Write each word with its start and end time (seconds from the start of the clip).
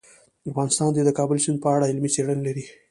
افغانستان 0.49 0.89
د 0.93 0.97
د 1.07 1.09
کابل 1.17 1.37
سیند 1.43 1.57
په 1.63 1.69
اړه 1.75 1.89
علمي 1.89 2.09
څېړنې 2.15 2.43
لري. 2.47 2.63